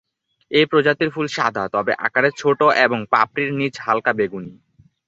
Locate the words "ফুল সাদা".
1.09-1.63